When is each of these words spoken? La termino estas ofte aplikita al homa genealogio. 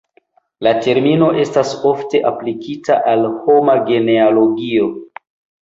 La 0.67 0.71
termino 0.85 1.27
estas 1.43 1.73
ofte 1.91 2.21
aplikita 2.31 2.97
al 3.13 3.29
homa 3.35 3.77
genealogio. 3.91 4.93